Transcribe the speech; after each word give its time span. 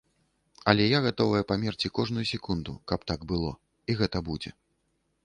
Але 0.71 0.85
я 0.97 1.01
гатовая 1.05 1.41
памерці 1.51 1.91
кожную 1.99 2.25
секунду, 2.33 2.71
каб 2.93 3.05
так 3.13 3.19
было, 3.33 3.51
і 3.89 3.99
гэта 4.01 4.17
будзе. 4.31 4.51